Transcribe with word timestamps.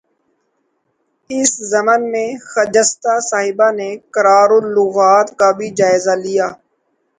اس 1.29 1.51
ضمن 1.71 2.01
میں 2.11 2.29
خجستہ 2.45 3.13
صاحبہ 3.29 3.69
نے 3.71 3.89
قرار 4.13 4.49
اللغات 4.55 5.27
کا 5.39 5.49
بھی 5.57 5.69
جائزہ 5.75 6.15
لیا 6.23 6.47